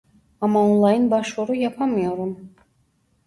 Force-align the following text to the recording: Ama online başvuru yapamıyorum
Ama 0.41 0.59
online 0.63 1.11
başvuru 1.11 1.55
yapamıyorum 1.55 2.55